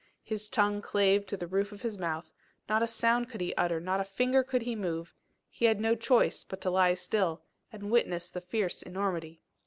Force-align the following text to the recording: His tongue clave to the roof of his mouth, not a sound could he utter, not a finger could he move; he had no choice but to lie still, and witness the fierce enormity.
His 0.23 0.49
tongue 0.49 0.81
clave 0.81 1.27
to 1.27 1.37
the 1.37 1.45
roof 1.45 1.71
of 1.71 1.83
his 1.83 1.95
mouth, 1.95 2.31
not 2.67 2.81
a 2.81 2.87
sound 2.87 3.29
could 3.29 3.39
he 3.39 3.53
utter, 3.53 3.79
not 3.79 3.99
a 3.99 4.03
finger 4.03 4.41
could 4.41 4.63
he 4.63 4.75
move; 4.75 5.13
he 5.47 5.65
had 5.65 5.79
no 5.79 5.93
choice 5.93 6.43
but 6.43 6.59
to 6.61 6.71
lie 6.71 6.95
still, 6.95 7.43
and 7.71 7.91
witness 7.91 8.27
the 8.27 8.41
fierce 8.41 8.81
enormity. 8.81 9.43